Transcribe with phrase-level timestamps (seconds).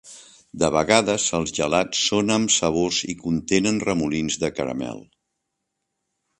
[0.61, 5.07] De vegades, els gelats son amb sabors i contenen remolins de caramel.